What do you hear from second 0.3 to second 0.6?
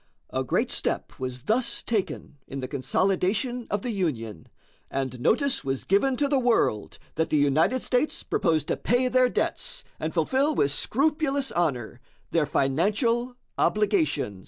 A